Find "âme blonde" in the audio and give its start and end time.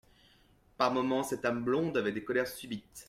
1.45-1.95